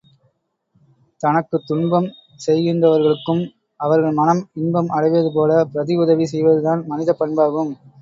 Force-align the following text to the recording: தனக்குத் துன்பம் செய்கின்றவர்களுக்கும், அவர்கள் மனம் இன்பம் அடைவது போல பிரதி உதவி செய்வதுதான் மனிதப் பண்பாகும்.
தனக்குத் 1.23 1.67
துன்பம் 1.67 2.07
செய்கின்றவர்களுக்கும், 2.39 3.43
அவர்கள் 3.79 4.11
மனம் 4.13 4.43
இன்பம் 4.55 4.91
அடைவது 4.91 5.31
போல 5.31 5.51
பிரதி 5.71 5.95
உதவி 5.97 6.27
செய்வதுதான் 6.27 6.83
மனிதப் 6.87 7.21
பண்பாகும். 7.23 7.73